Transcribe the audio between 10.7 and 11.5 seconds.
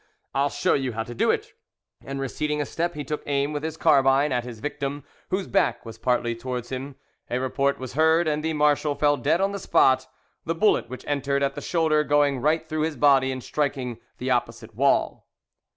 which entered